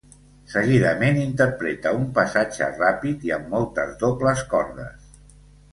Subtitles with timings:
[0.53, 5.15] Seguidament interpreta un passatge ràpid i amb moltes dobles cordes.